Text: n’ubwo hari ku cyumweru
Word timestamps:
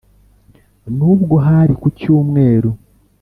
n’ubwo 0.97 1.35
hari 1.45 1.73
ku 1.81 1.87
cyumweru 1.99 2.69